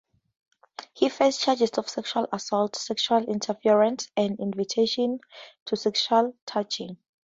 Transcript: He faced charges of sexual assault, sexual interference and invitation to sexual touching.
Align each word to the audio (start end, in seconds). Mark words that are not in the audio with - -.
He 0.95 1.09
faced 1.09 1.41
charges 1.41 1.69
of 1.77 1.87
sexual 1.87 2.27
assault, 2.33 2.75
sexual 2.75 3.19
interference 3.23 4.09
and 4.17 4.39
invitation 4.39 5.19
to 5.65 5.75
sexual 5.75 6.33
touching. 6.47 6.97